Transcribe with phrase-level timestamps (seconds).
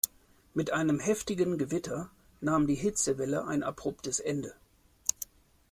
[0.55, 2.09] Mit einem heftigen Gewitter
[2.39, 4.55] nahm die Hitzewelle ein abruptes Ende.